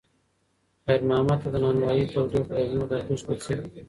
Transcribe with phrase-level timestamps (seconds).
[0.85, 3.69] خیر محمد ته د نانوایۍ تودوخه د مور د غېږې په څېر وه.